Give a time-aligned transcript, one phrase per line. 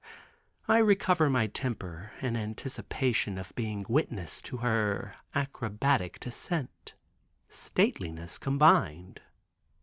[0.67, 9.21] I recover my temper in anticipation of being witness to her acrobatic descent—stateliness combined.